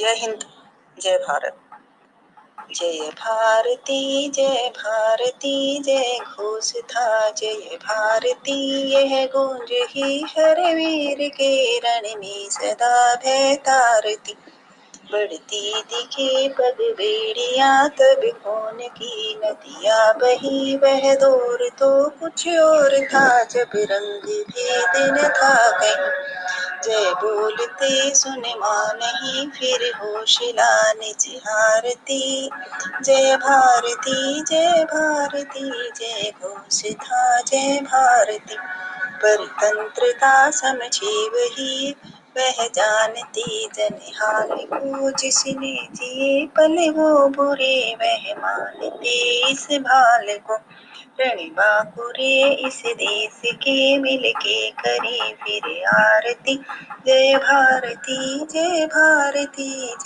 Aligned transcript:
जय 0.00 0.14
हिंद, 0.18 0.44
जय 1.00 1.18
भारत। 1.18 1.56
जय 2.74 3.10
भारती 3.10 4.28
जय 4.28 4.72
भारती, 4.76 5.82
जय 5.82 6.18
घोष 6.18 6.72
था 6.72 7.30
जय 7.30 7.78
भारती। 7.82 8.82
यह 8.90 9.26
गूंज 9.26 9.68
ही 9.72 10.26
हर 10.38 10.74
वीर 10.74 11.28
के 11.28 11.78
रण 11.78 12.20
में 12.20 12.50
सदा 12.50 13.14
भय 13.14 13.54
तारती। 13.54 14.36
बढ़ती 15.12 15.82
दिखे 15.82 16.48
पग 16.48 16.76
बेड़िया, 16.80 17.88
तब 17.88 18.20
कौन 18.44 18.78
की 18.88 19.40
नदिया 19.44 20.12
बही? 20.12 20.76
वह 20.76 21.14
दूर 21.14 21.68
तो 21.68 22.08
कुछ 22.08 22.48
और 22.48 23.06
था, 23.06 23.44
जब 23.44 23.70
रंग 23.76 24.22
भेद 24.22 24.92
न 24.96 25.28
था 25.28 25.78
कहीं। 25.78 26.29
जय 26.84 27.12
बोलते 27.14 28.14
सुन 28.14 28.42
नहीं 28.96 29.48
फिर 29.50 29.92
होशिला 29.96 30.92
निज 30.92 31.26
हारती। 31.46 32.50
जय 33.04 33.36
भारती 33.36 34.42
जय 34.42 34.84
भारती 34.84 35.70
जय 35.90 36.32
घोष 36.42 36.82
था 36.84 37.40
जय 37.40 37.80
भारती। 37.80 38.56
परतंत्रता 39.22 40.50
समझी 40.50 41.28
वही 41.28 41.94
वह 42.36 42.66
जानती 42.66 43.68
जनहाल 43.74 44.48
को 44.48 45.10
जिसने 45.10 45.88
जिए 45.94 46.46
पल 46.46 46.90
वो 46.90 47.28
बुरे, 47.28 47.94
वह 47.94 48.34
मानती 48.38 49.50
इस 49.52 49.66
भाल 49.72 50.38
को। 50.38 50.58
बाकुरे 51.22 52.50
इस 52.66 52.82
देश 52.86 53.40
के 53.46 53.98
मिल 53.98 54.32
के 54.36 54.70
करे 54.70 55.34
फिर 55.34 55.86
आरती। 55.86 56.54
जय 57.06 57.36
भारती 57.36 58.46
जय 58.46 58.86
भारती 58.86 59.94